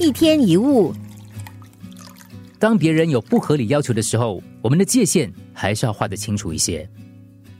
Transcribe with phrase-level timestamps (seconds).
[0.00, 0.92] 一天一物，
[2.58, 6.88] 当别人有不合理要求的时候，我们的界限还是要画得清楚一些。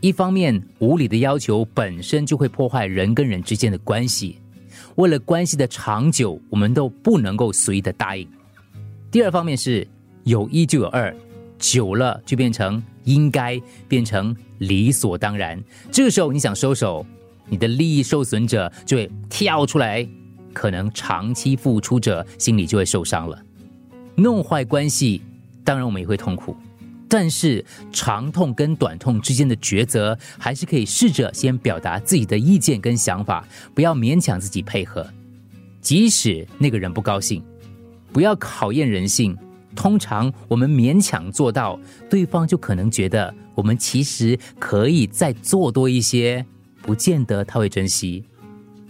[0.00, 4.38] 一方面，无理的要求本身就会破坏人跟人之间的关系，
[4.96, 8.26] 为了关系的长久，我们都不能够随意的答应。
[9.10, 9.86] 第二方面是
[10.24, 11.14] 有一就有二，
[11.58, 15.62] 久了就变成应该，变成理所当然。
[15.92, 17.06] 这个时候你想收手，
[17.46, 20.08] 你的利益受损者就会跳出来。
[20.52, 23.42] 可能长期付出者心里就会受伤了，
[24.16, 25.22] 弄坏关系，
[25.64, 26.56] 当然我们也会痛苦。
[27.08, 35.06] 但是长痛跟短痛之间的抉择，还是可以试着先表达自己的意见跟想法，不要勉强自己配合。
[35.82, 37.44] 即使那个人不高兴，
[38.12, 39.36] 不要考验人性。
[39.74, 46.44] 通常我们勉强做到，对方就可能觉得我们其实可以再做多一些，
[46.82, 48.24] 不见得他会珍惜。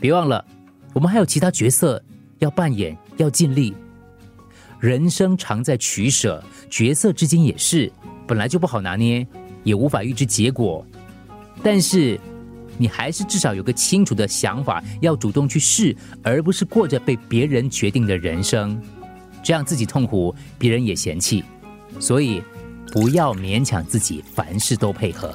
[0.00, 0.44] 别忘了。
[0.92, 2.02] 我们还有其他角色
[2.38, 3.74] 要扮演，要尽力。
[4.78, 7.90] 人生常在取舍，角色之间也是
[8.26, 9.26] 本来就不好拿捏，
[9.62, 10.84] 也无法预知结果。
[11.62, 12.18] 但是
[12.78, 18.80] 你还是至少有个清楚的想法，要主动去试，而不是过着被别人决定的人生。
[19.42, 21.44] 这样自己痛苦，别人也嫌弃。
[22.00, 22.42] 所以
[22.92, 25.32] 不要勉强自己，凡事都配合。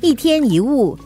[0.00, 0.98] 一天一物。